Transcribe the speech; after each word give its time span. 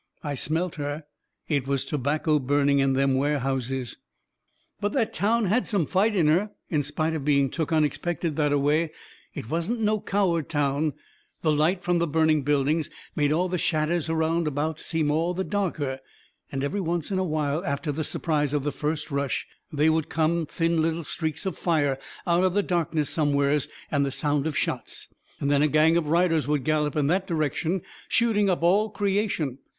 I 0.23 0.33
smelt 0.33 0.73
her. 0.77 1.03
It 1.47 1.67
was 1.67 1.85
tobacco 1.85 2.39
burning 2.39 2.79
in 2.79 2.93
them 2.93 3.13
warehouses. 3.13 3.97
But 4.79 4.93
that 4.93 5.13
town 5.13 5.45
had 5.45 5.67
some 5.67 5.85
fight 5.85 6.15
in 6.15 6.25
her, 6.25 6.49
in 6.71 6.81
spite 6.81 7.13
of 7.13 7.23
being 7.23 7.51
took 7.51 7.71
unexpected 7.71 8.35
that 8.35 8.51
a 8.51 8.57
way. 8.57 8.89
It 9.35 9.47
wasn't 9.51 9.79
no 9.81 9.99
coward 10.01 10.49
town. 10.49 10.93
The 11.43 11.51
light 11.51 11.83
from 11.83 11.99
the 11.99 12.07
burning 12.07 12.41
buildings 12.41 12.89
made 13.15 13.31
all 13.31 13.47
the 13.47 13.59
shadders 13.59 14.09
around 14.09 14.47
about 14.47 14.79
seem 14.79 15.11
all 15.11 15.35
the 15.35 15.43
darker. 15.43 15.99
And 16.51 16.63
every 16.63 16.81
once 16.81 17.11
in 17.11 17.19
a 17.19 17.23
while, 17.23 17.63
after 17.63 17.91
the 17.91 18.03
surprise 18.03 18.55
of 18.55 18.63
the 18.63 18.71
first 18.71 19.11
rush, 19.11 19.45
they 19.71 19.87
would 19.87 20.09
come 20.09 20.47
thin 20.47 20.81
little 20.81 21.03
streaks 21.03 21.45
of 21.45 21.59
fire 21.59 21.99
out 22.25 22.43
of 22.43 22.55
the 22.55 22.63
darkness 22.63 23.11
somewheres, 23.11 23.67
and 23.91 24.03
the 24.03 24.09
sound 24.11 24.47
of 24.47 24.57
shots. 24.57 25.09
And 25.39 25.51
then 25.51 25.61
a 25.61 25.67
gang 25.67 25.95
of 25.95 26.07
riders 26.07 26.47
would 26.47 26.63
gallop 26.63 26.95
in 26.95 27.05
that 27.05 27.27
direction 27.27 27.83
shooting 28.09 28.49
up 28.49 28.63
all 28.63 28.89
creation. 28.89 29.59